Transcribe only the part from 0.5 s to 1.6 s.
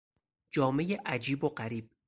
جامهی عجیب و